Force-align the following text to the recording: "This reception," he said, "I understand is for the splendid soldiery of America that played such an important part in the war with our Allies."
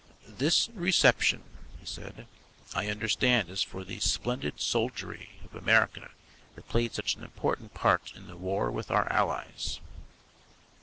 "This 0.27 0.67
reception," 0.69 1.43
he 1.79 1.85
said, 1.85 2.25
"I 2.73 2.87
understand 2.87 3.49
is 3.51 3.61
for 3.61 3.83
the 3.83 3.99
splendid 3.99 4.59
soldiery 4.59 5.39
of 5.45 5.53
America 5.53 6.09
that 6.55 6.67
played 6.69 6.95
such 6.95 7.13
an 7.17 7.23
important 7.23 7.75
part 7.75 8.11
in 8.15 8.25
the 8.25 8.35
war 8.35 8.71
with 8.71 8.89
our 8.89 9.07
Allies." 9.13 9.79